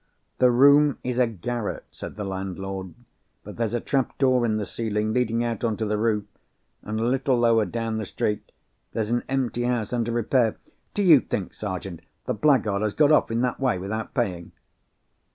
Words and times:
"The 0.39 0.49
room 0.49 0.97
is 1.03 1.19
a 1.19 1.27
garret," 1.27 1.83
said 1.91 2.15
the 2.15 2.23
landlord. 2.23 2.95
"But 3.43 3.57
there's 3.57 3.75
a 3.75 3.79
trap 3.79 4.17
door 4.17 4.47
in 4.47 4.57
the 4.57 4.65
ceiling, 4.65 5.13
leading 5.13 5.43
out 5.43 5.63
on 5.63 5.77
to 5.77 5.85
the 5.85 5.99
roof—and 5.99 6.99
a 6.99 7.03
little 7.05 7.37
lower 7.37 7.65
down 7.65 7.97
the 7.99 8.07
street, 8.07 8.51
there's 8.93 9.11
an 9.11 9.23
empty 9.29 9.61
house 9.61 9.93
under 9.93 10.11
repair. 10.11 10.57
Do 10.95 11.03
you 11.03 11.19
think, 11.19 11.53
Sergeant, 11.53 12.01
the 12.25 12.33
blackguard 12.33 12.81
has 12.81 12.95
got 12.95 13.11
off 13.11 13.29
in 13.29 13.41
that 13.41 13.59
way, 13.59 13.77
without 13.77 14.15
paying?" 14.15 14.53